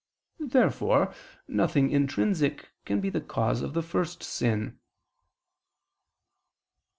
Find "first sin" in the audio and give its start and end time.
3.83-4.79